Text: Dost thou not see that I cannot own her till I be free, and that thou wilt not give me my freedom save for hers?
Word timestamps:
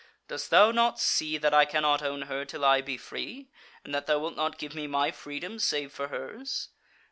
Dost 0.29 0.49
thou 0.49 0.71
not 0.71 0.99
see 0.99 1.37
that 1.37 1.53
I 1.53 1.63
cannot 1.63 2.01
own 2.01 2.23
her 2.23 2.43
till 2.43 2.65
I 2.65 2.81
be 2.81 2.97
free, 2.97 3.51
and 3.83 3.93
that 3.93 4.07
thou 4.07 4.17
wilt 4.17 4.35
not 4.35 4.57
give 4.57 4.73
me 4.73 4.87
my 4.87 5.11
freedom 5.11 5.59
save 5.59 5.93
for 5.93 6.07
hers? 6.07 6.69